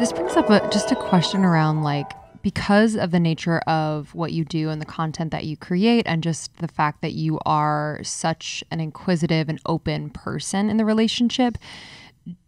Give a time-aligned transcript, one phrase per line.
[0.00, 4.32] This brings up a, just a question around like because of the nature of what
[4.32, 8.00] you do and the content that you create, and just the fact that you are
[8.02, 11.58] such an inquisitive and open person in the relationship,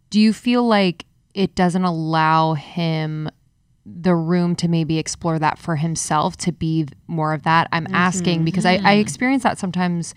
[0.09, 1.05] do you feel like
[1.35, 3.29] it doesn't allow him
[3.85, 7.67] the room to maybe explore that for himself to be more of that?
[7.71, 9.01] I'm mm-hmm, asking because I, I mm-hmm.
[9.01, 10.15] experience that sometimes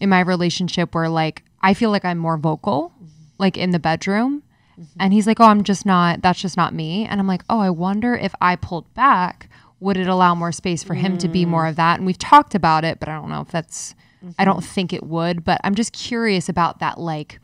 [0.00, 2.94] in my relationship where like I feel like I'm more vocal,
[3.36, 4.44] like in the bedroom.
[4.80, 5.00] Mm-hmm.
[5.00, 7.06] And he's like, Oh, I'm just not, that's just not me.
[7.06, 9.48] And I'm like, Oh, I wonder if I pulled back,
[9.80, 11.98] would it allow more space for him to be more of that?
[11.98, 13.94] And we've talked about it, but I don't know if that's,
[14.38, 14.66] I don't mm-hmm.
[14.66, 15.44] think it would.
[15.44, 17.40] But I'm just curious about that, like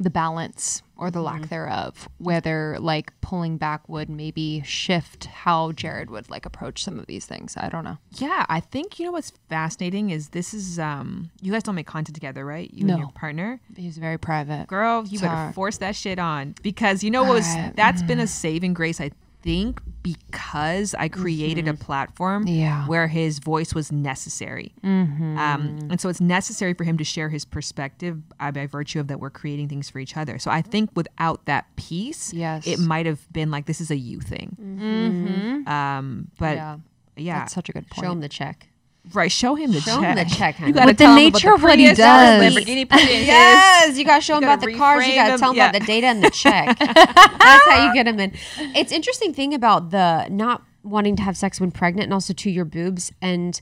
[0.00, 6.10] the balance or the lack thereof, whether like pulling back would maybe shift how Jared
[6.10, 7.54] would like approach some of these things.
[7.56, 7.98] I don't know.
[8.16, 11.86] Yeah, I think you know what's fascinating is this is um you guys don't make
[11.86, 12.70] content together, right?
[12.72, 12.96] You and No.
[12.98, 13.60] your partner.
[13.76, 14.66] He's very private.
[14.68, 15.52] Girl, you better Sorry.
[15.52, 19.10] force that shit on because you know what was that's been a saving grace I
[19.42, 22.86] think because I created a platform Yeah.
[22.86, 24.72] where his voice was necessary.
[24.82, 29.08] Um, and so it's necessary for him to share his perspective uh, by virtue of
[29.08, 30.38] that we're creating things for each other.
[30.38, 32.66] So I think without that piece, Yes.
[32.66, 35.64] it might have been like this is a you thing.
[35.66, 36.76] Um, but yeah.
[37.16, 38.04] yeah, That's such a good point.
[38.06, 38.68] Show him the check.
[39.12, 39.30] Right.
[39.30, 40.18] Show him the Show check.
[40.18, 40.68] him the check, honey.
[40.68, 41.98] You gotta With the tell him about nature of what he does.
[41.98, 42.90] Lamborghini it.
[43.26, 45.06] Yes, you gotta show him about the cars.
[45.06, 45.70] You gotta tell him yeah.
[45.70, 46.78] about the data and the check.
[46.78, 48.32] That's how you get him in.
[48.74, 52.50] It's interesting thing about the not wanting to have sex when pregnant and also to
[52.50, 53.12] your boobs.
[53.20, 53.60] And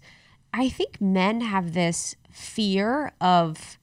[0.52, 3.78] I think men have this fear of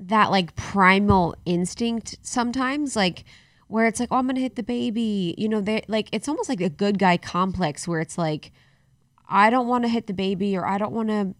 [0.00, 3.24] that like primal instinct sometimes, like
[3.68, 5.34] where it's like, oh, I'm gonna hit the baby.
[5.38, 8.52] You know, they like it's almost like a good guy complex where it's like,
[9.28, 11.34] I don't want to hit the baby or I don't want to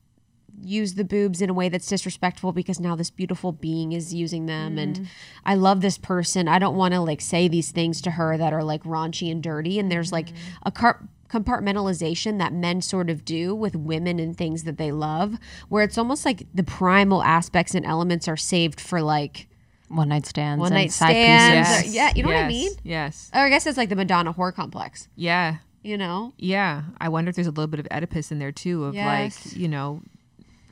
[0.63, 4.47] use the boobs in a way that's disrespectful because now this beautiful being is using
[4.47, 5.05] them and mm-hmm.
[5.45, 6.49] I love this person.
[6.49, 9.43] I don't want to like say these things to her that are like raunchy and
[9.43, 10.63] dirty and there's like mm-hmm.
[10.65, 15.37] a car- compartmentalization that men sort of do with women and things that they love
[15.69, 19.49] where it's almost like the primal aspects and elements are saved for like
[19.89, 20.61] One night stands.
[20.61, 21.93] One and night side stands pieces.
[21.93, 22.73] or- yeah, you know what I mean?
[22.83, 23.31] Yes.
[23.35, 25.59] or I guess it's like the Madonna whore complex, Yeah.
[25.89, 26.33] You know?
[26.37, 26.83] Yeah.
[27.01, 29.47] I wonder if there's a little bit of Oedipus in there too, of Yes.
[29.47, 30.03] like, you know,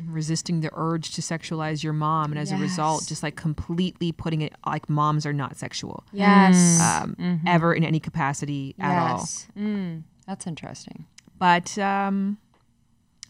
[0.06, 4.42] resisting the urge to sexualize your mom and as a result just like completely putting
[4.42, 6.78] it like moms are not sexual Yes.
[6.82, 9.48] um, ever in any capacity at all yes.
[9.58, 11.06] Mm, that's interesting.
[11.38, 12.36] but um,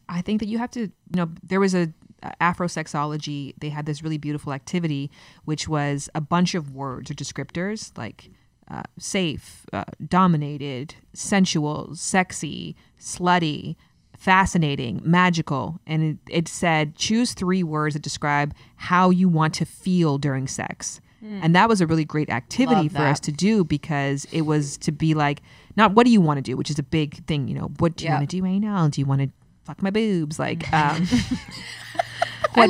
[0.08, 1.92] I think that you have to, you know, there was a
[2.40, 3.54] Afrosexology.
[3.60, 5.10] They had this really beautiful activity,
[5.44, 8.30] which was a bunch of words or descriptors like
[8.70, 13.76] uh, safe, uh, dominated, sensual, sexy, slutty,
[14.18, 19.64] fascinating, magical, and it, it said choose three words that describe how you want to
[19.64, 21.00] feel during sex.
[21.42, 24.76] And that was a really great activity Love for us to do because it was
[24.78, 25.42] to be like,
[25.76, 27.96] not what do you want to do, which is a big thing, you know, what
[27.96, 28.18] do you Yeah.
[28.18, 28.86] want to do right now?
[28.86, 29.30] Do you want to
[29.64, 30.38] fuck my boobs?
[30.38, 31.08] Like, um,
[32.54, 32.68] I,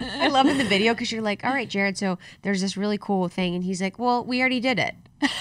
[0.00, 1.96] I love in the video because you're like, all right, Jared.
[1.96, 4.94] So there's this really cool thing, and he's like, well, we already did it.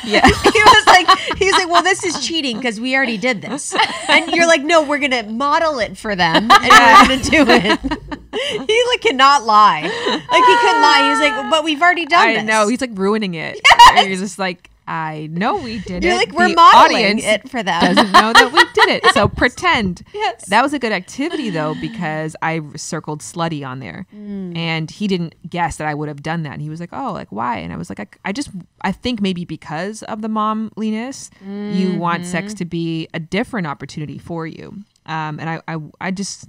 [0.03, 0.25] Yeah.
[0.27, 1.07] he was like,
[1.37, 3.75] he's like, well, this is cheating because we already did this,
[4.07, 7.79] and you're like, no, we're gonna model it for them, and we're gonna do it.
[8.67, 11.09] he like cannot lie, like he couldn't lie.
[11.09, 12.43] He's like, but we've already done I this.
[12.43, 12.67] know.
[12.67, 13.59] He's like ruining it.
[13.95, 16.17] You're just like, I know we did You're it.
[16.17, 17.81] like, we're The modeling audience it for them.
[17.95, 19.05] doesn't know that we did it.
[19.13, 20.03] So pretend.
[20.13, 20.45] Yes.
[20.49, 24.57] That was a good activity though because I circled slutty on there, Mm.
[24.57, 26.53] and he didn't guess that I would have done that.
[26.53, 28.49] And he was like, "Oh, like why?" And I was like, "I, I just
[28.81, 32.31] I think maybe because of the momliness, you want Mm-hmm.
[32.31, 36.47] sex to be a different opportunity for you." Um, and I, I I just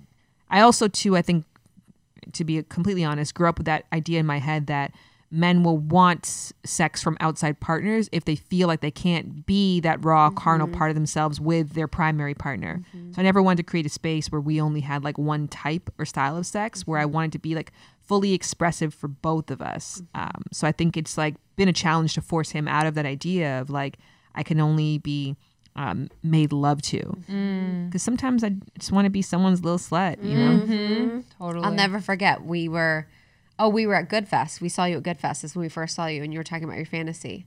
[0.51, 1.45] I also too I think
[2.33, 4.93] to be completely honest, grew up with that idea in my head that
[5.31, 10.05] men will want sex from outside partners if they feel like they can't be that
[10.05, 10.77] raw carnal mm-hmm.
[10.77, 12.83] part of themselves with their primary partner.
[12.95, 13.13] Mm-hmm.
[13.13, 15.91] So I never wanted to create a space where we only had like one type
[15.99, 17.13] or style of sex, where I mm-hmm.
[17.13, 20.03] wanted to be like fully expressive for both of us.
[20.15, 23.07] Um, so I think it's like been a challenge to force him out of that
[23.07, 23.99] idea of like
[24.35, 25.37] I can only be
[25.77, 30.37] um, made love to because sometimes I just want to be someone's little slut, you
[30.37, 31.23] know.
[31.39, 31.65] Totally.
[31.65, 32.45] I'll never forget.
[32.45, 33.09] We were,
[33.59, 34.61] oh, we were at Goodfest.
[34.61, 35.43] We saw you at Goodfest.
[35.43, 37.47] This is when we first saw you, and you were talking about your fantasy.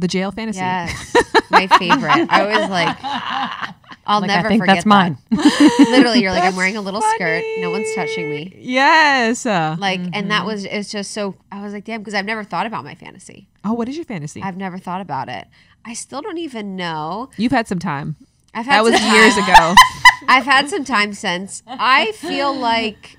[0.00, 0.58] The jail fantasy.
[0.58, 1.14] Yes,
[1.50, 2.26] my favorite.
[2.28, 2.96] I was like,
[4.06, 5.18] I'll Like, never I think forget that's mine.
[5.30, 5.86] that.
[5.90, 7.44] Literally, you're like, I'm wearing a little skirt.
[7.58, 8.52] No one's touching me.
[8.58, 9.44] Yes.
[9.46, 10.46] Like, and that mm-hmm.
[10.46, 11.36] was it's just so.
[11.52, 13.46] I was like, damn, because I've never thought about my fantasy.
[13.64, 14.42] oh, what is your fantasy?
[14.42, 15.46] I've never thought about it.
[15.84, 17.30] I still don't even know.
[17.36, 18.16] You've had some time.
[18.52, 19.74] I've had That was some years ago.
[20.28, 21.62] I've had some time since.
[21.66, 23.16] I feel like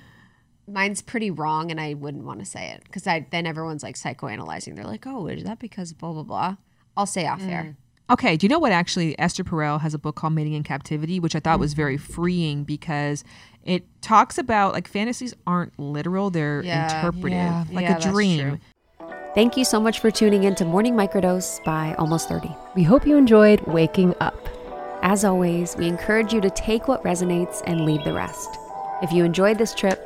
[0.68, 3.96] mine's pretty wrong, and I wouldn't want to say it because I then everyone's like
[3.96, 4.76] psychoanalyzing.
[4.76, 6.56] They're like, "Oh, is that because blah blah blah?"
[6.96, 7.62] I'll say off air.
[7.62, 7.76] Mm.
[8.08, 11.18] Okay, do you know what actually Esther Perel has a book called Mating in Captivity,
[11.18, 11.76] which I thought was mm.
[11.76, 13.24] very freeing because
[13.64, 16.84] it talks about like fantasies aren't literal, they're Yeah.
[16.84, 17.64] interpretive, Yeah.
[17.72, 18.48] like Yeah, a that's dream.
[18.48, 19.08] true.
[19.34, 22.48] Thank you so much for tuning in to Morning Microdose by Almost 30.
[22.74, 24.48] We hope you enjoyed waking up.
[25.02, 28.48] As always, we encourage you to take what resonates and leave the rest.
[29.02, 30.05] If you enjoyed this trip,